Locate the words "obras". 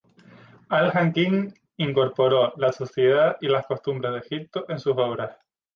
4.97-5.37